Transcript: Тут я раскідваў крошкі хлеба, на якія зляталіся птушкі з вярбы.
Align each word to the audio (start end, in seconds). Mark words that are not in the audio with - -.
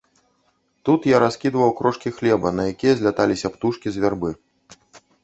Тут 0.87 1.01
я 1.09 1.19
раскідваў 1.23 1.73
крошкі 1.81 2.13
хлеба, 2.19 2.53
на 2.61 2.65
якія 2.71 2.93
зляталіся 3.03 3.53
птушкі 3.59 3.87
з 3.99 4.05
вярбы. 4.07 4.31